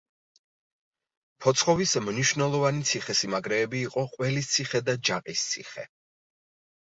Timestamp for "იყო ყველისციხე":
3.89-4.83